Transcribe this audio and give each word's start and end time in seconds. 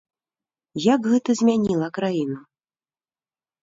Як 0.93 1.01
гэта 1.13 1.37
змяніла 1.43 1.87
краіну? 2.01 2.43